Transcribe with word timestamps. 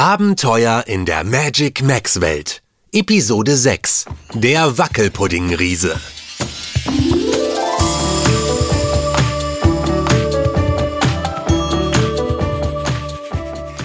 Abenteuer 0.00 0.84
in 0.86 1.04
der 1.04 1.24
Magic 1.24 1.82
Max 1.82 2.22
Welt. 2.22 2.62
Episode 2.90 3.54
6. 3.54 4.06
Der 4.32 4.78
Wackelpuddingriese. 4.78 5.94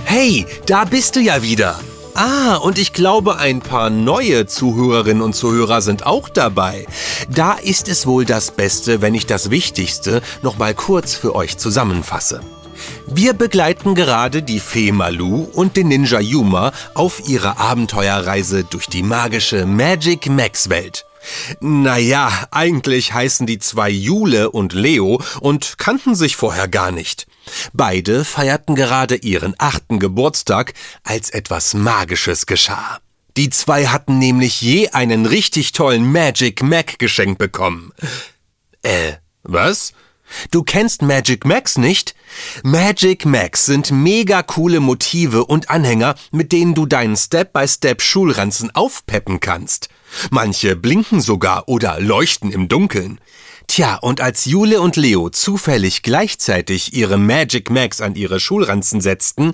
Hey, 0.06 0.46
da 0.66 0.86
bist 0.86 1.18
du 1.18 1.20
ja 1.20 1.44
wieder. 1.44 1.78
Ah, 2.14 2.56
und 2.56 2.78
ich 2.78 2.94
glaube, 2.94 3.38
ein 3.38 3.60
paar 3.60 3.90
neue 3.90 4.46
Zuhörerinnen 4.46 5.22
und 5.22 5.36
Zuhörer 5.36 5.82
sind 5.82 6.06
auch 6.06 6.30
dabei. 6.30 6.86
Da 7.30 7.56
ist 7.56 7.90
es 7.90 8.08
wohl 8.08 8.24
das 8.24 8.52
Beste, 8.52 9.02
wenn 9.02 9.16
ich 9.16 9.26
das 9.26 9.50
Wichtigste 9.50 10.22
noch 10.42 10.58
mal 10.58 10.74
kurz 10.74 11.14
für 11.14 11.36
euch 11.36 11.58
zusammenfasse. 11.58 12.40
Wir 13.08 13.34
begleiten 13.34 13.96
gerade 13.96 14.42
die 14.42 14.60
Fee 14.60 14.92
Malu 14.92 15.44
und 15.54 15.78
den 15.78 15.90
Ninja 15.90 16.20
Yuma 16.20 16.72
auf 16.94 17.28
ihrer 17.28 17.60
Abenteuerreise 17.60 18.64
durch 18.64 18.88
die 18.88 19.04
magische 19.04 19.66
Magic 19.66 20.28
Max 20.30 20.70
Welt. 20.70 21.06
Naja, 21.60 22.48
eigentlich 22.52 23.14
heißen 23.14 23.48
die 23.48 23.60
zwei 23.60 23.90
Jule 23.90 24.52
und 24.52 24.74
Leo 24.74 25.22
und 25.40 25.78
kannten 25.78 26.16
sich 26.16 26.36
vorher 26.36 26.68
gar 26.68 26.92
nicht. 26.92 27.28
Beide 27.74 28.26
feierten 28.26 28.76
gerade 28.76 29.16
ihren 29.16 29.56
achten 29.58 30.00
Geburtstag, 30.00 30.74
als 31.04 31.30
etwas 31.30 31.74
Magisches 31.74 32.46
geschah. 32.46 33.00
Die 33.38 33.50
zwei 33.50 33.88
hatten 33.88 34.18
nämlich 34.18 34.62
je 34.62 34.90
einen 34.90 35.26
richtig 35.26 35.74
tollen 35.74 36.12
Magic 36.12 36.64
Mac 36.64 37.00
geschenkt 37.00 37.38
bekommen. 37.38 37.92
Äh, 38.82 39.14
was? 39.44 39.94
Du 40.52 40.64
kennst 40.64 41.02
Magic 41.02 41.46
Max 41.46 41.78
nicht? 41.78 42.16
Magic 42.64 43.26
Max 43.26 43.66
sind 43.66 43.92
mega 43.92 44.44
coole 44.44 44.80
Motive 44.80 45.46
und 45.46 45.70
Anhänger, 45.70 46.16
mit 46.32 46.52
denen 46.52 46.76
du 46.76 46.86
deinen 46.86 47.16
Step-by-Step 47.16 48.02
Schulranzen 48.02 48.74
aufpeppen 48.76 49.40
kannst. 49.40 49.90
Manche 50.30 50.76
blinken 50.76 51.22
sogar 51.22 51.68
oder 51.68 52.00
leuchten 52.00 52.52
im 52.52 52.68
Dunkeln. 52.68 53.20
Tja, 53.68 53.96
und 53.96 54.22
als 54.22 54.46
Jule 54.46 54.80
und 54.80 54.96
Leo 54.96 55.30
zufällig 55.30 56.04
gleichzeitig 56.04 56.94
ihre 56.94 57.18
Magic 57.18 57.70
Max 57.70 58.00
an 58.00 58.16
ihre 58.16 58.40
Schulranzen 58.40 59.02
setzten, 59.02 59.54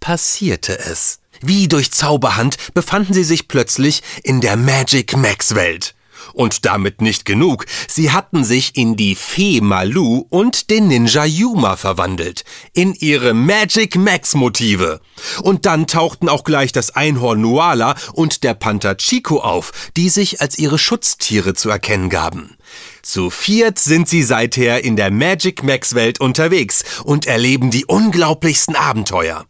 passierte 0.00 0.78
es. 0.78 1.20
Wie 1.40 1.68
durch 1.68 1.90
Zauberhand 1.92 2.56
befanden 2.74 3.14
sie 3.14 3.24
sich 3.24 3.48
plötzlich 3.48 4.02
in 4.22 4.40
der 4.40 4.56
Magic 4.56 5.16
Max 5.16 5.54
Welt. 5.54 5.94
Und 6.32 6.64
damit 6.64 7.00
nicht 7.00 7.24
genug. 7.24 7.66
Sie 7.88 8.10
hatten 8.10 8.44
sich 8.44 8.76
in 8.76 8.96
die 8.96 9.14
Fee 9.14 9.60
Malu 9.60 10.24
und 10.28 10.70
den 10.70 10.88
Ninja 10.88 11.24
Yuma 11.24 11.76
verwandelt. 11.76 12.44
In 12.72 12.94
ihre 12.94 13.34
Magic 13.34 13.96
Max 13.96 14.34
Motive. 14.34 15.00
Und 15.42 15.66
dann 15.66 15.86
tauchten 15.86 16.28
auch 16.28 16.44
gleich 16.44 16.72
das 16.72 16.94
Einhorn 16.96 17.40
Nuala 17.40 17.94
und 18.12 18.44
der 18.44 18.54
Panther 18.54 18.96
Chico 18.96 19.40
auf, 19.40 19.72
die 19.96 20.08
sich 20.08 20.40
als 20.40 20.58
ihre 20.58 20.78
Schutztiere 20.78 21.54
zu 21.54 21.70
erkennen 21.70 22.10
gaben. 22.10 22.56
Zu 23.02 23.30
viert 23.30 23.78
sind 23.78 24.08
sie 24.08 24.22
seither 24.22 24.84
in 24.84 24.96
der 24.96 25.10
Magic 25.10 25.62
Max 25.62 25.94
Welt 25.94 26.20
unterwegs 26.20 26.84
und 27.04 27.26
erleben 27.26 27.70
die 27.70 27.84
unglaublichsten 27.84 28.76
Abenteuer. 28.76 29.44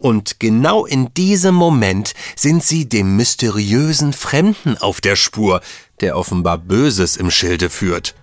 Und 0.00 0.40
genau 0.40 0.84
in 0.84 1.12
diesem 1.14 1.54
Moment 1.54 2.14
sind 2.36 2.62
sie 2.62 2.88
dem 2.88 3.16
mysteriösen 3.16 4.12
Fremden 4.12 4.76
auf 4.78 5.00
der 5.00 5.16
Spur, 5.16 5.60
der 6.00 6.16
offenbar 6.16 6.58
Böses 6.58 7.16
im 7.16 7.30
Schilde 7.30 7.70
führt. 7.70 8.14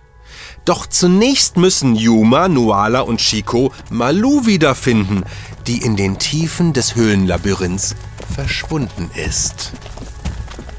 Doch 0.64 0.86
zunächst 0.86 1.56
müssen 1.56 1.94
Yuma, 1.94 2.48
Nuala 2.48 3.00
und 3.00 3.18
Chico 3.20 3.72
Malu 3.90 4.46
wiederfinden, 4.46 5.24
die 5.66 5.78
in 5.78 5.96
den 5.96 6.18
Tiefen 6.18 6.72
des 6.72 6.96
Höhlenlabyrinths 6.96 7.94
verschwunden 8.34 9.10
ist. 9.14 9.72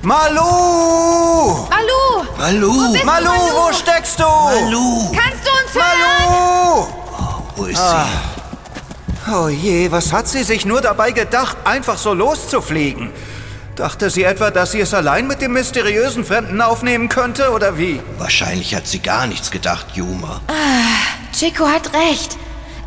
Malu! 0.01 0.41
Malu! 1.69 2.25
Malu! 2.37 2.67
Wo 2.87 2.93
bist 2.93 3.05
Malu, 3.05 3.25
du, 3.25 3.31
Malu? 3.31 3.55
wo 3.55 3.73
steckst 3.73 4.19
du? 4.19 4.23
Malu! 4.23 5.11
Kannst 5.13 5.43
du 5.45 5.51
uns 5.63 5.73
hören? 5.73 6.29
Malu! 6.29 6.87
Wo 7.55 7.63
ist 7.65 7.77
sie? 7.77 9.31
Oh 9.31 9.47
je, 9.49 9.91
was 9.91 10.13
hat 10.13 10.27
sie 10.27 10.43
sich 10.43 10.65
nur 10.65 10.81
dabei 10.81 11.11
gedacht, 11.11 11.57
einfach 11.65 11.97
so 11.97 12.13
loszufliegen? 12.13 13.09
Dachte 13.77 14.09
sie 14.09 14.23
etwa, 14.23 14.49
dass 14.49 14.71
sie 14.71 14.79
es 14.79 14.95
allein 14.95 15.27
mit 15.27 15.39
dem 15.39 15.53
mysteriösen 15.53 16.25
Fremden 16.25 16.61
aufnehmen 16.61 17.09
könnte, 17.09 17.51
oder 17.51 17.77
wie? 17.77 18.01
Wahrscheinlich 18.17 18.73
hat 18.73 18.87
sie 18.87 18.97
gar 18.97 19.27
nichts 19.27 19.51
gedacht, 19.51 19.85
Yuma. 19.93 20.41
Chico 21.31 21.67
hat 21.67 21.93
recht. 21.93 22.37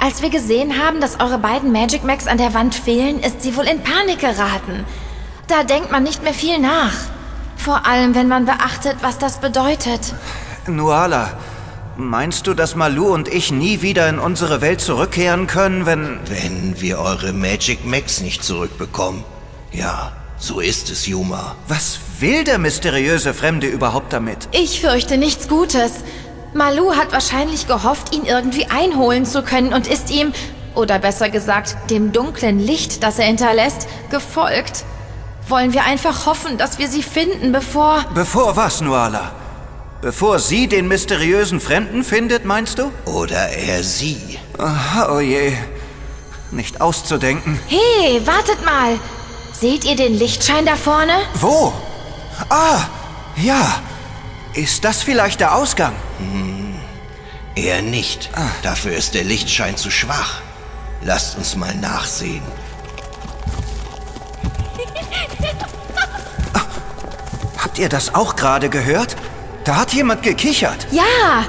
Als 0.00 0.20
wir 0.20 0.30
gesehen 0.30 0.82
haben, 0.84 1.00
dass 1.00 1.20
eure 1.20 1.38
beiden 1.38 1.70
Magic 1.70 2.02
Macs 2.02 2.26
an 2.26 2.38
der 2.38 2.54
Wand 2.54 2.74
fehlen, 2.74 3.20
ist 3.20 3.40
sie 3.40 3.56
wohl 3.56 3.68
in 3.68 3.80
Panik 3.84 4.18
geraten. 4.18 4.84
Da 5.46 5.62
denkt 5.62 5.92
man 5.92 6.02
nicht 6.02 6.24
mehr 6.24 6.34
viel 6.34 6.58
nach. 6.58 6.94
Vor 7.56 7.86
allem, 7.86 8.16
wenn 8.16 8.26
man 8.26 8.46
beachtet, 8.46 8.96
was 9.00 9.16
das 9.16 9.40
bedeutet. 9.40 10.12
Nuala, 10.66 11.38
meinst 11.96 12.48
du, 12.48 12.54
dass 12.54 12.74
Malu 12.74 13.14
und 13.14 13.28
ich 13.28 13.52
nie 13.52 13.80
wieder 13.80 14.08
in 14.08 14.18
unsere 14.18 14.60
Welt 14.60 14.80
zurückkehren 14.80 15.46
können, 15.46 15.86
wenn... 15.86 16.18
Wenn 16.26 16.80
wir 16.80 16.98
eure 16.98 17.32
Magic 17.32 17.84
Max 17.84 18.20
nicht 18.22 18.42
zurückbekommen. 18.42 19.22
Ja, 19.70 20.10
so 20.40 20.60
ist 20.60 20.90
es, 20.90 21.06
Yuma. 21.06 21.54
Was 21.68 22.00
will 22.18 22.44
der 22.44 22.58
mysteriöse 22.58 23.34
Fremde 23.34 23.66
überhaupt 23.66 24.12
damit? 24.12 24.48
Ich 24.52 24.80
fürchte 24.80 25.18
nichts 25.18 25.48
Gutes. 25.48 25.92
Malu 26.54 26.96
hat 26.96 27.12
wahrscheinlich 27.12 27.66
gehofft, 27.66 28.14
ihn 28.14 28.24
irgendwie 28.24 28.66
einholen 28.66 29.24
zu 29.24 29.42
können 29.42 29.72
und 29.72 29.86
ist 29.86 30.10
ihm, 30.10 30.32
oder 30.74 30.98
besser 30.98 31.30
gesagt, 31.30 31.76
dem 31.90 32.12
dunklen 32.12 32.58
Licht, 32.58 33.02
das 33.02 33.18
er 33.18 33.26
hinterlässt, 33.26 33.86
gefolgt. 34.10 34.84
Wollen 35.48 35.72
wir 35.72 35.84
einfach 35.84 36.26
hoffen, 36.26 36.58
dass 36.58 36.78
wir 36.78 36.88
sie 36.88 37.02
finden, 37.02 37.52
bevor... 37.52 38.04
Bevor 38.14 38.56
was, 38.56 38.80
Nuala? 38.80 39.32
Bevor 40.00 40.38
sie 40.38 40.66
den 40.66 40.88
mysteriösen 40.88 41.60
Fremden 41.60 42.02
findet, 42.02 42.44
meinst 42.44 42.78
du? 42.78 42.90
Oder 43.04 43.50
er 43.50 43.82
sie. 43.82 44.38
Ah, 44.58 45.14
oh 45.14 45.20
je. 45.20 45.52
Nicht 46.50 46.80
auszudenken. 46.80 47.60
Hey, 47.68 48.20
wartet 48.24 48.64
mal! 48.64 48.98
Seht 49.52 49.84
ihr 49.84 49.96
den 49.96 50.14
Lichtschein 50.18 50.64
da 50.66 50.76
vorne? 50.76 51.12
Wo? 51.34 51.72
Ah, 52.48 52.80
ja. 53.36 53.82
Ist 54.54 54.84
das 54.84 55.02
vielleicht 55.02 55.40
der 55.40 55.54
Ausgang? 55.54 55.94
Er 57.54 57.82
nicht. 57.82 58.30
Dafür 58.62 58.92
ist 58.92 59.14
der 59.14 59.24
Lichtschein 59.24 59.76
zu 59.76 59.90
schwach. 59.90 60.40
Lasst 61.02 61.36
uns 61.36 61.56
mal 61.56 61.74
nachsehen. 61.74 62.42
Habt 67.58 67.78
ihr 67.78 67.88
das 67.88 68.14
auch 68.14 68.36
gerade 68.36 68.68
gehört? 68.70 69.16
Da 69.64 69.76
hat 69.76 69.92
jemand 69.92 70.22
gekichert. 70.22 70.86
Ja! 70.90 71.44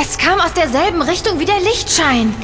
Es 0.00 0.16
kam 0.18 0.40
aus 0.40 0.54
derselben 0.54 1.02
Richtung 1.02 1.38
wie 1.38 1.44
der 1.44 1.60
Lichtschein. 1.60 2.34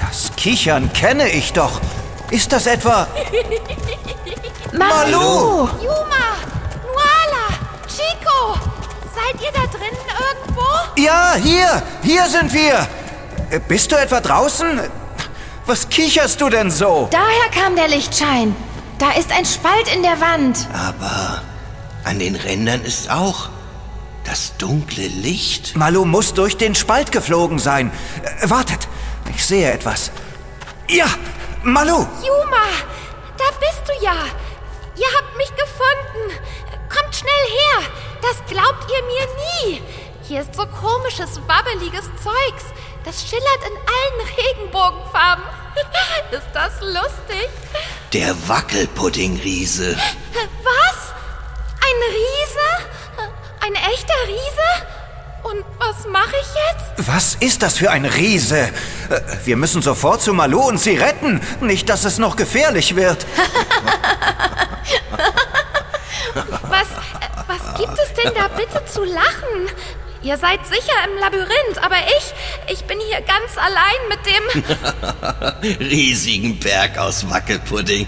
Das 0.00 0.32
Kichern 0.36 0.92
kenne 0.92 1.28
ich 1.28 1.52
doch. 1.52 1.80
Ist 2.32 2.50
das 2.50 2.66
etwa... 2.66 3.06
Malu! 4.72 5.68
Juma! 5.82 6.28
Nuala! 6.82 7.46
Chico! 7.86 8.58
Seid 9.14 9.38
ihr 9.42 9.52
da 9.52 9.66
drinnen 9.66 10.00
irgendwo? 10.30 10.62
Ja, 10.96 11.34
hier! 11.34 11.82
Hier 12.02 12.26
sind 12.28 12.50
wir! 12.54 12.88
Äh, 13.50 13.60
Bist 13.68 13.92
du 13.92 13.96
etwa 13.96 14.22
draußen? 14.22 14.80
Was 15.66 15.90
kicherst 15.90 16.40
du 16.40 16.48
denn 16.48 16.70
so? 16.70 17.06
Daher 17.10 17.50
kam 17.54 17.76
der 17.76 17.88
Lichtschein. 17.88 18.56
Da 18.98 19.10
ist 19.10 19.30
ein 19.30 19.44
Spalt 19.44 19.94
in 19.94 20.02
der 20.02 20.18
Wand. 20.22 20.66
Aber 20.72 21.42
an 22.04 22.18
den 22.18 22.34
Rändern 22.34 22.80
ist 22.82 23.10
auch 23.10 23.50
das 24.24 24.56
dunkle 24.56 25.06
Licht. 25.06 25.76
Malu 25.76 26.06
muss 26.06 26.32
durch 26.32 26.56
den 26.56 26.74
Spalt 26.74 27.12
geflogen 27.12 27.58
sein. 27.58 27.92
Äh, 28.40 28.48
wartet, 28.48 28.88
ich 29.34 29.44
sehe 29.44 29.70
etwas. 29.70 30.10
Ja, 30.88 31.04
Malu! 31.64 32.06
Juma! 32.24 32.66
Da 33.38 33.44
bist 33.60 33.82
du 33.86 34.04
ja! 34.04 34.16
Ihr 34.96 35.06
habt 35.16 35.36
mich 35.36 35.50
gefunden! 35.54 36.40
Kommt 36.88 37.14
schnell 37.14 37.30
her! 37.30 37.88
Das 38.20 38.36
glaubt 38.46 38.90
ihr 38.90 39.02
mir 39.04 39.26
nie! 39.36 39.82
Hier 40.26 40.40
ist 40.40 40.54
so 40.56 40.66
komisches, 40.66 41.40
wabbeliges 41.46 42.04
Zeugs. 42.22 42.64
Das 43.04 43.22
schillert 43.28 43.62
in 43.66 43.76
allen 43.76 44.28
Regenbogenfarben. 44.36 45.44
ist 46.32 46.48
das 46.52 46.80
lustig? 46.80 47.48
Der 48.12 48.34
Wackelpuddingriese. 48.48 49.96
Was? 49.96 51.12
Ein 51.80 51.98
Riese? 52.10 52.88
Ein 53.60 53.74
echter 53.74 54.14
Riese? 54.26 54.86
Und 55.52 55.64
was 55.78 56.06
mache 56.10 56.34
ich 56.40 56.48
jetzt? 56.70 57.08
Was 57.08 57.34
ist 57.34 57.62
das 57.62 57.76
für 57.76 57.90
ein 57.90 58.06
Riese? 58.06 58.58
Äh, 59.10 59.20
Wir 59.44 59.56
müssen 59.58 59.82
sofort 59.82 60.22
zu 60.22 60.32
Malu 60.32 60.60
und 60.60 60.78
sie 60.78 60.96
retten. 60.96 61.42
Nicht, 61.60 61.90
dass 61.90 62.04
es 62.04 62.16
noch 62.16 62.36
gefährlich 62.36 62.96
wird. 62.96 63.26
Was, 66.34 66.88
äh, 66.88 67.28
was 67.46 67.78
gibt 67.78 67.98
es 67.98 68.14
denn 68.14 68.32
da 68.34 68.48
bitte 68.48 68.82
zu 68.86 69.04
lachen? 69.04 69.68
Ihr 70.22 70.38
seid 70.38 70.60
sicher 70.66 70.94
im 71.04 71.18
Labyrinth, 71.20 71.78
aber 71.82 71.96
ich, 72.16 72.32
ich 72.72 72.84
bin 72.84 72.98
hier 73.00 73.20
ganz 73.20 73.58
allein 73.58 74.08
mit 74.08 74.20
dem... 74.24 75.80
Riesigen 75.90 76.58
Berg 76.58 76.96
aus 76.96 77.28
Wackelpudding. 77.28 78.06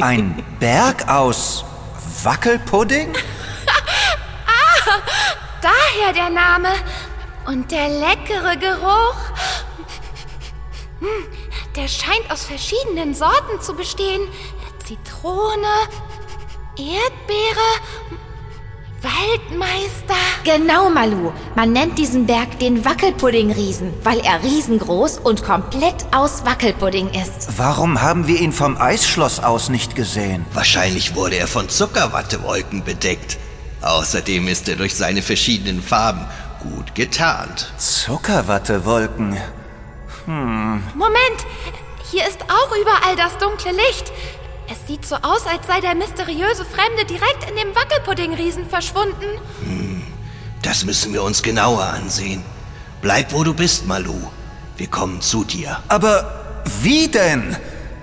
Ein 0.00 0.42
Berg 0.58 1.06
aus 1.08 1.64
Wackelpudding? 2.22 3.12
Daher 5.62 6.12
der 6.12 6.30
Name. 6.30 6.68
Und 7.46 7.70
der 7.70 7.88
leckere 7.88 8.56
Geruch. 8.58 9.16
Hm, 11.00 11.26
der 11.76 11.88
scheint 11.88 12.30
aus 12.30 12.44
verschiedenen 12.44 13.14
Sorten 13.14 13.60
zu 13.60 13.74
bestehen. 13.74 14.20
Zitrone, 14.84 15.66
Erdbeere, 16.76 17.68
Waldmeister. 19.02 20.14
Genau, 20.44 20.90
Malu. 20.90 21.32
Man 21.54 21.72
nennt 21.72 21.98
diesen 21.98 22.26
Berg 22.26 22.58
den 22.58 22.84
Wackelpudding-Riesen, 22.84 23.92
weil 24.02 24.18
er 24.20 24.42
riesengroß 24.42 25.18
und 25.18 25.44
komplett 25.44 26.06
aus 26.12 26.44
Wackelpudding 26.44 27.10
ist. 27.10 27.58
Warum 27.58 28.02
haben 28.02 28.26
wir 28.26 28.40
ihn 28.40 28.52
vom 28.52 28.76
Eisschloss 28.76 29.40
aus 29.40 29.68
nicht 29.68 29.94
gesehen? 29.94 30.44
Wahrscheinlich 30.52 31.14
wurde 31.14 31.36
er 31.36 31.46
von 31.46 31.68
Zuckerwattewolken 31.68 32.82
bedeckt. 32.82 33.38
Außerdem 33.82 34.48
ist 34.48 34.68
er 34.68 34.76
durch 34.76 34.94
seine 34.94 35.22
verschiedenen 35.22 35.82
Farben 35.82 36.24
gut 36.60 36.94
getarnt. 36.94 37.72
Zuckerwattewolken. 37.78 39.36
Moment, 40.26 41.40
hier 42.10 42.26
ist 42.26 42.38
auch 42.42 42.76
überall 42.76 43.16
das 43.16 43.38
dunkle 43.38 43.72
Licht. 43.72 44.12
Es 44.70 44.86
sieht 44.86 45.06
so 45.06 45.14
aus, 45.16 45.46
als 45.46 45.66
sei 45.66 45.80
der 45.80 45.94
mysteriöse 45.94 46.64
Fremde 46.64 47.04
direkt 47.06 47.48
in 47.48 47.56
dem 47.56 47.74
Wackelpudding-Riesen 47.74 48.68
verschwunden. 48.68 49.40
Das 50.60 50.84
müssen 50.84 51.14
wir 51.14 51.22
uns 51.22 51.42
genauer 51.42 51.84
ansehen. 51.84 52.42
Bleib, 53.00 53.32
wo 53.32 53.44
du 53.44 53.54
bist, 53.54 53.86
Malu. 53.86 54.18
Wir 54.76 54.88
kommen 54.88 55.22
zu 55.22 55.44
dir. 55.44 55.80
Aber 55.88 56.62
wie 56.82 57.08
denn? 57.08 57.56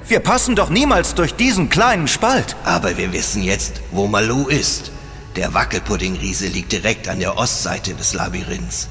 Wir 0.08 0.20
passen 0.20 0.56
doch 0.56 0.70
niemals 0.70 1.14
durch 1.16 1.36
diesen 1.36 1.70
kleinen 1.70 2.08
Spalt. 2.08 2.56
Aber 2.64 2.98
wir 2.98 3.12
wissen 3.14 3.44
jetzt, 3.44 3.82
wo 3.92 4.08
Malu 4.08 4.48
ist. 4.48 4.92
Der 5.36 5.54
Wackelpuddingriese 5.54 6.48
liegt 6.48 6.72
direkt 6.72 7.10
an 7.10 7.20
der 7.20 7.38
Ostseite 7.38 7.94
des 7.94 8.14
Labyrinths. 8.14 8.88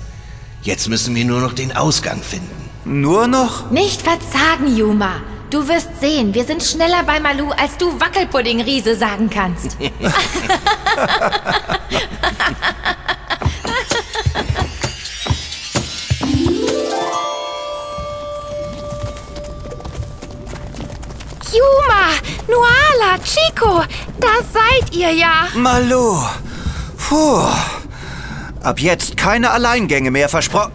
Jetzt 0.61 0.89
müssen 0.89 1.15
wir 1.15 1.25
nur 1.25 1.41
noch 1.41 1.55
den 1.55 1.75
Ausgang 1.75 2.23
finden. 2.23 2.71
Nur 2.85 3.27
noch? 3.27 3.71
Nicht 3.71 4.03
verzagen, 4.03 4.77
Yuma. 4.77 5.23
Du 5.49 5.67
wirst 5.69 5.89
sehen, 6.01 6.35
wir 6.35 6.45
sind 6.45 6.63
schneller 6.63 7.03
bei 7.05 7.19
Malu, 7.19 7.51
als 7.51 7.79
du 7.79 7.99
Wackelpudding-Riese 7.99 8.97
sagen 8.97 9.31
kannst. 9.31 9.79
Nuala, 22.49 23.19
Chico, 23.23 23.83
da 24.21 24.29
seid 24.53 24.95
ihr 24.95 25.13
ja. 25.13 25.49
Malu. 25.55 26.17
Puh. 26.97 27.47
Ab 28.63 28.81
jetzt 28.81 29.17
keine 29.17 29.51
Alleingänge 29.51 30.11
mehr 30.11 30.29
versprochen. 30.29 30.73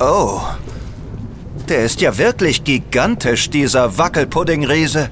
Oh. 0.00 0.40
Der 1.68 1.84
ist 1.84 2.00
ja 2.00 2.18
wirklich 2.18 2.64
gigantisch, 2.64 3.50
dieser 3.50 3.96
Wackelpuddingriese. 3.96 5.10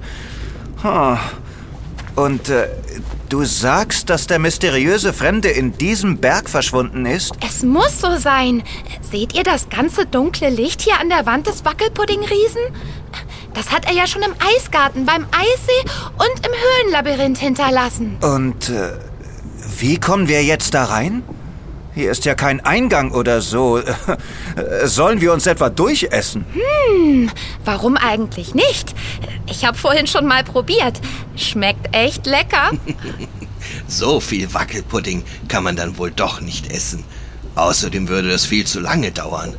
Hm. 0.83 1.19
Und 2.17 2.49
äh, 2.51 2.69
du 3.29 3.45
sagst, 3.45 4.11
dass 4.11 4.27
der 4.27 4.39
mysteriöse 4.39 5.13
Fremde 5.13 5.49
in 5.49 5.79
diesem 5.79 6.19
Berg 6.19 6.51
verschwunden 6.51 7.07
ist? 7.07 7.33
Es 7.47 7.63
muss 7.63 8.01
so 8.01 8.17
sein. 8.17 8.63
Seht 9.01 9.35
ihr 9.35 9.45
das 9.45 9.71
ganze 9.71 10.05
dunkle 10.05 10.51
Licht 10.51 10.83
hier 10.83 11.01
an 11.01 11.09
der 11.09 11.25
Wand 11.25 11.47
des 11.47 11.65
Wackelpudding-Riesen? 11.65 12.63
Das 13.55 13.71
hat 13.71 13.85
er 13.87 13.93
ja 13.93 14.07
schon 14.07 14.23
im 14.23 14.35
Eisgarten, 14.57 15.05
beim 15.05 15.27
Eissee 15.31 15.91
und 16.19 16.47
im 16.47 16.53
Höhenlabyrinth 16.53 17.39
hinterlassen. 17.39 18.17
Und 18.21 18.71
äh, 18.71 18.93
wie 19.79 19.99
kommen 19.99 20.29
wir 20.29 20.43
jetzt 20.43 20.75
da 20.75 20.85
rein? 20.85 21.23
Hier 21.95 22.11
ist 22.11 22.25
ja 22.25 22.35
kein 22.35 22.65
Eingang 22.65 23.13
oder 23.13 23.43
so. 23.43 23.83
Sollen 24.85 25.21
wir 25.21 25.33
uns 25.33 25.47
etwa 25.47 25.69
durchessen? 25.69 26.47
Warum 27.65 27.99
eigentlich 27.99 28.55
nicht? 28.55 28.95
Ich 29.47 29.67
habe 29.67 29.77
vorhin 29.77 30.07
schon 30.07 30.27
mal 30.27 30.43
probiert. 30.43 31.01
Schmeckt 31.37 31.95
echt 31.95 32.27
lecker. 32.27 32.71
So 33.87 34.21
viel 34.21 34.53
Wackelpudding 34.53 35.23
kann 35.49 35.63
man 35.63 35.77
dann 35.77 35.97
wohl 35.97 36.11
doch 36.11 36.41
nicht 36.41 36.73
essen. 36.73 37.05
Außerdem 37.55 38.09
würde 38.09 38.29
das 38.31 38.45
viel 38.45 38.67
zu 38.67 38.81
lange 38.81 39.13
dauern. 39.13 39.55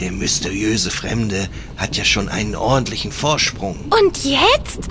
Der 0.00 0.12
mysteriöse 0.12 0.90
Fremde 0.90 1.46
hat 1.76 1.94
ja 1.94 2.06
schon 2.06 2.30
einen 2.30 2.56
ordentlichen 2.56 3.12
Vorsprung. 3.12 3.76
Und 3.90 4.24
jetzt? 4.24 4.88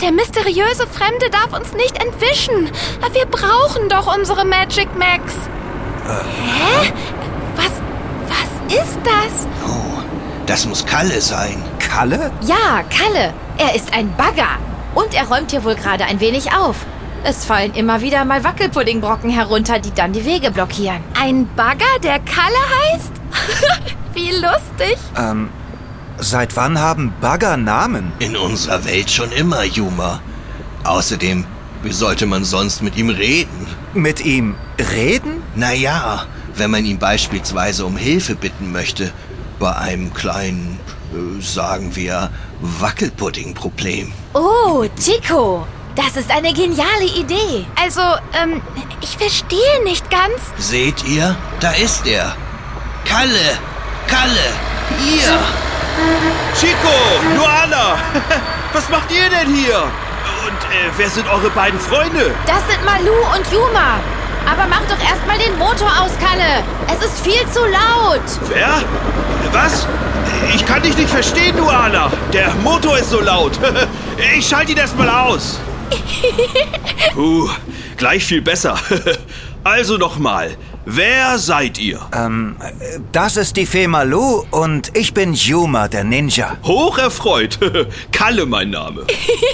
Der 0.00 0.10
mysteriöse 0.10 0.84
Fremde 0.88 1.30
darf 1.30 1.56
uns 1.56 1.72
nicht 1.74 2.02
entwischen. 2.02 2.68
Wir 3.12 3.26
brauchen 3.26 3.88
doch 3.88 4.12
unsere 4.12 4.44
Magic 4.44 4.88
Max. 4.98 5.32
Hä? 6.04 6.92
Was, 7.54 7.80
was 8.26 8.76
ist 8.76 8.98
das? 9.04 9.46
Oh, 9.64 10.02
das 10.46 10.66
muss 10.66 10.84
Kalle 10.84 11.20
sein. 11.20 11.62
Kalle? 11.78 12.32
Ja, 12.40 12.82
Kalle. 12.90 13.32
Er 13.58 13.76
ist 13.76 13.92
ein 13.92 14.12
Bagger. 14.16 14.58
Und 14.96 15.14
er 15.14 15.28
räumt 15.28 15.52
hier 15.52 15.62
wohl 15.62 15.76
gerade 15.76 16.04
ein 16.04 16.18
wenig 16.18 16.52
auf. 16.52 16.84
Es 17.22 17.44
fallen 17.44 17.74
immer 17.74 18.00
wieder 18.00 18.24
mal 18.24 18.42
Wackelpuddingbrocken 18.42 19.30
herunter, 19.30 19.78
die 19.78 19.92
dann 19.92 20.12
die 20.12 20.24
Wege 20.24 20.50
blockieren. 20.50 21.04
Ein 21.16 21.48
Bagger, 21.54 22.00
der 22.02 22.18
Kalle 22.18 22.58
heißt? 22.90 23.12
Wie 24.18 24.32
lustig. 24.32 24.98
Ähm, 25.16 25.48
seit 26.18 26.56
wann 26.56 26.80
haben 26.80 27.14
Bagger 27.20 27.56
Namen? 27.56 28.12
In 28.18 28.36
unserer 28.36 28.84
Welt 28.84 29.08
schon 29.08 29.30
immer, 29.30 29.62
Juma. 29.62 30.20
Außerdem, 30.82 31.44
wie 31.84 31.92
sollte 31.92 32.26
man 32.26 32.42
sonst 32.42 32.82
mit 32.82 32.96
ihm 32.96 33.10
reden? 33.10 33.68
Mit 33.94 34.24
ihm 34.24 34.56
reden? 34.92 35.40
Naja, 35.54 36.26
wenn 36.56 36.72
man 36.72 36.84
ihn 36.84 36.98
beispielsweise 36.98 37.86
um 37.86 37.96
Hilfe 37.96 38.34
bitten 38.34 38.72
möchte, 38.72 39.12
bei 39.60 39.76
einem 39.76 40.12
kleinen, 40.12 40.80
äh, 41.14 41.40
sagen 41.40 41.94
wir, 41.94 42.30
Wackelpudding-Problem. 42.60 44.12
Oh, 44.34 44.84
Chico. 45.00 45.64
Das 45.94 46.16
ist 46.16 46.32
eine 46.32 46.52
geniale 46.52 47.06
Idee. 47.16 47.66
Also, 47.80 48.00
ähm, 48.42 48.62
ich 49.00 49.16
verstehe 49.16 49.84
nicht 49.84 50.10
ganz. 50.10 50.40
Seht 50.58 51.04
ihr? 51.04 51.36
Da 51.60 51.70
ist 51.70 52.04
er. 52.04 52.34
Kalle! 53.04 53.58
Kalle! 54.08 54.48
Ihr! 55.04 55.38
Chico, 56.58 56.94
Luana, 57.36 57.98
was 58.72 58.88
macht 58.88 59.10
ihr 59.12 59.28
denn 59.28 59.54
hier? 59.54 59.82
Und 60.46 60.58
äh, 60.72 60.90
wer 60.96 61.10
sind 61.10 61.28
eure 61.28 61.50
beiden 61.50 61.78
Freunde? 61.78 62.34
Das 62.46 62.66
sind 62.68 62.84
Malu 62.84 63.12
und 63.36 63.52
Yuma. 63.52 64.00
Aber 64.50 64.66
mach 64.68 64.80
doch 64.88 64.98
erstmal 65.04 65.38
den 65.38 65.58
Motor 65.58 65.90
aus, 66.00 66.12
Kalle. 66.18 66.62
Es 66.86 67.04
ist 67.04 67.20
viel 67.22 67.46
zu 67.52 67.60
laut. 67.66 68.22
Wer? 68.48 68.82
Was? 69.52 69.86
Ich 70.54 70.64
kann 70.64 70.82
dich 70.82 70.96
nicht 70.96 71.10
verstehen, 71.10 71.56
Luana. 71.58 72.10
Der 72.32 72.50
Motor 72.62 72.98
ist 72.98 73.10
so 73.10 73.20
laut. 73.20 73.52
Ich 74.36 74.48
schalte 74.48 74.72
ihn 74.72 74.78
erstmal 74.78 75.08
aus. 75.08 75.60
Puh, 77.14 77.48
gleich 77.96 78.24
viel 78.24 78.42
besser. 78.42 78.76
Also 79.62 79.96
nochmal. 79.96 80.56
Wer 80.90 81.38
seid 81.38 81.78
ihr? 81.78 82.00
Ähm, 82.14 82.56
äh, 82.60 82.98
das 83.12 83.36
ist 83.36 83.58
die 83.58 83.66
Fee 83.66 83.86
Malu 83.86 84.44
und 84.50 84.96
ich 84.96 85.12
bin 85.12 85.34
Yuma, 85.34 85.86
der 85.86 86.02
Ninja. 86.02 86.56
Hocherfreut. 86.64 87.58
Kalle 88.10 88.46
mein 88.46 88.70
Name. 88.70 89.04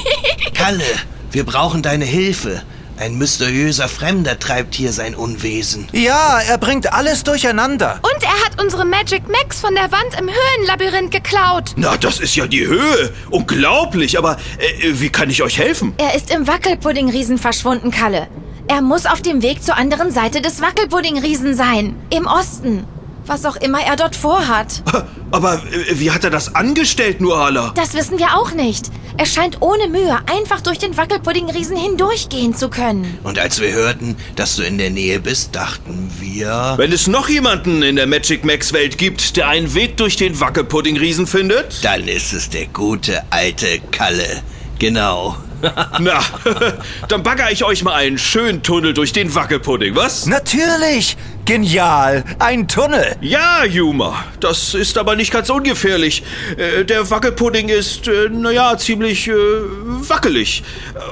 Kalle, 0.54 0.84
wir 1.32 1.44
brauchen 1.44 1.82
deine 1.82 2.04
Hilfe. 2.04 2.62
Ein 2.98 3.18
mysteriöser 3.18 3.88
Fremder 3.88 4.38
treibt 4.38 4.76
hier 4.76 4.92
sein 4.92 5.16
Unwesen. 5.16 5.88
Ja, 5.90 6.38
er 6.38 6.56
bringt 6.56 6.92
alles 6.92 7.24
durcheinander. 7.24 7.98
Und 8.02 8.22
er 8.22 8.44
hat 8.44 8.62
unsere 8.62 8.84
Magic 8.84 9.28
Max 9.28 9.58
von 9.58 9.74
der 9.74 9.90
Wand 9.90 10.16
im 10.16 10.28
Höhenlabyrinth 10.28 11.10
geklaut. 11.10 11.72
Na, 11.74 11.96
das 11.96 12.20
ist 12.20 12.36
ja 12.36 12.46
die 12.46 12.64
Höhe. 12.64 13.12
Unglaublich, 13.30 14.16
aber 14.16 14.36
äh, 14.58 14.92
wie 15.00 15.08
kann 15.08 15.28
ich 15.30 15.42
euch 15.42 15.58
helfen? 15.58 15.94
Er 15.98 16.14
ist 16.14 16.30
im 16.30 16.46
Wackelpudding-Riesen 16.46 17.38
verschwunden, 17.38 17.90
Kalle. 17.90 18.28
Er 18.66 18.80
muss 18.80 19.04
auf 19.04 19.20
dem 19.20 19.42
Weg 19.42 19.62
zur 19.62 19.76
anderen 19.76 20.10
Seite 20.10 20.40
des 20.40 20.62
Wackelpudding-Riesen 20.62 21.54
sein. 21.54 21.96
Im 22.08 22.26
Osten. 22.26 22.84
Was 23.26 23.44
auch 23.44 23.56
immer 23.56 23.80
er 23.80 23.96
dort 23.96 24.16
vorhat. 24.16 24.82
Aber 25.30 25.54
äh, 25.54 25.98
wie 25.98 26.10
hat 26.10 26.24
er 26.24 26.30
das 26.30 26.54
angestellt, 26.54 27.20
Nuala? 27.20 27.72
Das 27.74 27.94
wissen 27.94 28.18
wir 28.18 28.36
auch 28.36 28.52
nicht. 28.52 28.86
Er 29.18 29.26
scheint 29.26 29.60
ohne 29.60 29.88
Mühe 29.88 30.16
einfach 30.30 30.62
durch 30.62 30.78
den 30.78 30.96
Wackelpudding-Riesen 30.96 31.76
hindurchgehen 31.76 32.54
zu 32.54 32.70
können. 32.70 33.18
Und 33.22 33.38
als 33.38 33.60
wir 33.60 33.72
hörten, 33.72 34.16
dass 34.36 34.56
du 34.56 34.62
in 34.62 34.78
der 34.78 34.90
Nähe 34.90 35.20
bist, 35.20 35.54
dachten 35.54 36.10
wir... 36.18 36.74
Wenn 36.78 36.90
es 36.92 37.06
noch 37.06 37.28
jemanden 37.28 37.82
in 37.82 37.96
der 37.96 38.06
Magic 38.06 38.44
Max 38.44 38.72
Welt 38.72 38.96
gibt, 38.96 39.36
der 39.36 39.48
einen 39.48 39.74
Weg 39.74 39.98
durch 39.98 40.16
den 40.16 40.40
Wackelpudding-Riesen 40.40 41.26
findet? 41.26 41.84
Dann 41.84 42.08
ist 42.08 42.32
es 42.32 42.48
der 42.48 42.66
gute 42.66 43.22
alte 43.30 43.80
Kalle. 43.90 44.42
Genau. 44.78 45.36
Na, 46.00 46.20
dann 47.08 47.22
bagger 47.22 47.50
ich 47.50 47.64
euch 47.64 47.82
mal 47.82 47.94
einen 47.94 48.18
schönen 48.18 48.62
Tunnel 48.62 48.92
durch 48.94 49.12
den 49.12 49.34
Wackelpudding, 49.34 49.94
was? 49.96 50.26
Natürlich! 50.26 51.16
Genial! 51.44 52.24
Ein 52.38 52.68
Tunnel! 52.68 53.16
Ja, 53.20 53.64
Juma, 53.64 54.24
das 54.40 54.74
ist 54.74 54.96
aber 54.96 55.14
nicht 55.16 55.30
ganz 55.32 55.50
ungefährlich. 55.50 56.22
Äh, 56.56 56.84
Der 56.84 57.10
Wackelpudding 57.10 57.68
ist, 57.68 58.08
äh, 58.08 58.28
naja, 58.30 58.76
ziemlich 58.78 59.28
äh, 59.28 59.32
wackelig. 59.32 60.62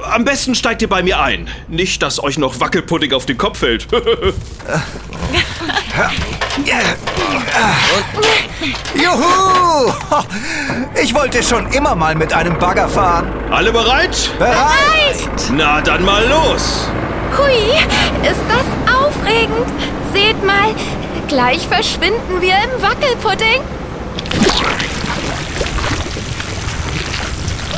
Am 0.05 0.25
besten 0.25 0.55
steigt 0.55 0.81
ihr 0.81 0.89
bei 0.89 1.03
mir 1.03 1.19
ein. 1.21 1.47
Nicht, 1.67 2.01
dass 2.01 2.21
euch 2.21 2.37
noch 2.37 2.59
Wackelpudding 2.59 3.13
auf 3.13 3.25
den 3.25 3.37
Kopf 3.37 3.59
fällt. 3.59 3.87
Juhu! 8.95 9.91
Ich 11.01 11.13
wollte 11.13 11.41
schon 11.41 11.67
immer 11.71 11.95
mal 11.95 12.13
mit 12.13 12.31
einem 12.31 12.57
Bagger 12.59 12.87
fahren. 12.87 13.31
Alle 13.49 13.71
bereit? 13.71 14.31
Bereit? 14.37 15.17
Na, 15.51 15.81
dann 15.81 16.05
mal 16.05 16.23
los. 16.27 16.87
Hui, 17.37 17.73
ist 18.21 18.43
das 18.47 18.95
aufregend. 18.95 19.67
Seht 20.13 20.45
mal, 20.45 20.75
gleich 21.27 21.67
verschwinden 21.67 22.39
wir 22.39 22.53
im 22.53 22.81
Wackelpudding. 22.81 23.61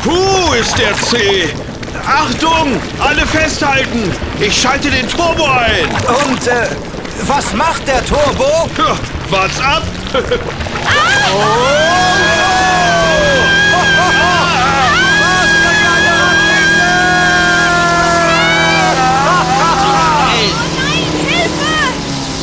Puh, 0.04 0.54
ist 0.54 0.78
der 0.78 0.94
zäh. 0.96 1.48
Achtung, 2.06 2.80
alle 3.00 3.26
festhalten. 3.26 4.12
Ich 4.40 4.62
schalte 4.62 4.92
den 4.92 5.10
Turbo 5.10 5.46
ein. 5.46 5.90
Und 6.36 6.48
äh, 6.48 6.68
was 7.28 7.54
macht 7.54 7.88
der 7.88 8.06
Turbo? 8.06 8.70
Ja, 8.78 8.98
Wart's 9.30 9.58
ab. 9.62 9.84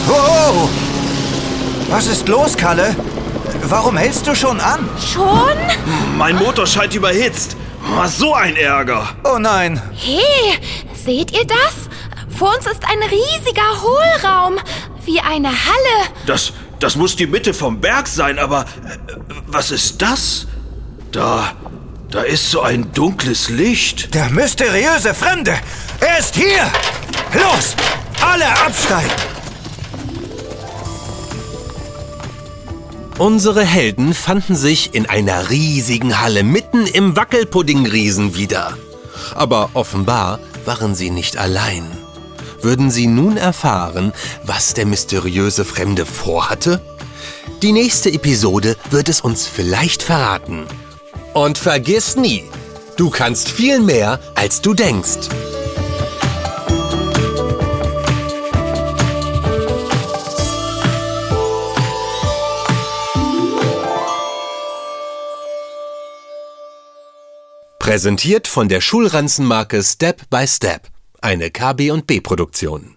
Oh! 0.08 0.68
Was 1.90 2.06
ist 2.06 2.26
los, 2.28 2.56
Kalle? 2.56 2.96
Warum 3.64 3.98
hältst 3.98 4.26
du 4.26 4.34
schon 4.34 4.58
an? 4.60 4.88
Schon? 5.12 5.52
Mein 6.16 6.36
Motor 6.36 6.66
scheint 6.66 6.94
überhitzt. 6.94 7.56
Oh, 7.84 8.06
so 8.06 8.32
ein 8.32 8.56
Ärger. 8.56 9.10
Oh 9.24 9.36
nein. 9.38 9.82
Hey, 9.94 10.56
seht 10.94 11.32
ihr 11.32 11.44
das? 11.46 11.91
Vor 12.42 12.56
uns 12.56 12.66
ist 12.66 12.82
ein 12.84 13.00
riesiger 13.04 13.82
Hohlraum, 13.82 14.58
wie 15.04 15.20
eine 15.20 15.46
Halle. 15.46 16.08
Das, 16.26 16.52
das 16.80 16.96
muss 16.96 17.14
die 17.14 17.28
Mitte 17.28 17.54
vom 17.54 17.80
Berg 17.80 18.08
sein, 18.08 18.40
aber 18.40 18.62
äh, 18.62 19.12
was 19.46 19.70
ist 19.70 20.02
das? 20.02 20.48
Da, 21.12 21.52
da 22.10 22.22
ist 22.22 22.50
so 22.50 22.60
ein 22.60 22.92
dunkles 22.94 23.48
Licht. 23.48 24.12
Der 24.12 24.28
mysteriöse 24.30 25.14
Fremde. 25.14 25.56
Er 26.00 26.18
ist 26.18 26.34
hier. 26.34 26.64
Los, 27.32 27.76
alle 28.20 28.48
absteigen. 28.66 29.12
Unsere 33.18 33.64
Helden 33.64 34.14
fanden 34.14 34.56
sich 34.56 34.96
in 34.96 35.08
einer 35.08 35.48
riesigen 35.50 36.20
Halle 36.20 36.42
mitten 36.42 36.88
im 36.88 37.14
Wackelpuddingriesen 37.14 38.34
wieder. 38.34 38.76
Aber 39.36 39.70
offenbar 39.74 40.40
waren 40.64 40.96
sie 40.96 41.10
nicht 41.10 41.36
allein. 41.36 42.01
Würden 42.62 42.92
sie 42.92 43.08
nun 43.08 43.36
erfahren, 43.36 44.12
was 44.44 44.72
der 44.72 44.86
mysteriöse 44.86 45.64
Fremde 45.64 46.06
vorhatte? 46.06 46.80
Die 47.60 47.72
nächste 47.72 48.10
Episode 48.10 48.76
wird 48.90 49.08
es 49.08 49.20
uns 49.20 49.46
vielleicht 49.48 50.02
verraten. 50.02 50.66
Und 51.34 51.58
vergiss 51.58 52.16
nie, 52.16 52.44
du 52.96 53.10
kannst 53.10 53.48
viel 53.48 53.80
mehr, 53.80 54.20
als 54.36 54.62
du 54.62 54.74
denkst. 54.74 55.28
Präsentiert 67.80 68.46
von 68.46 68.68
der 68.68 68.80
Schulranzenmarke 68.80 69.82
Step 69.82 70.30
by 70.30 70.46
Step, 70.46 70.86
eine 71.22 71.50
KB&B 71.50 72.20
Produktion. 72.20 72.96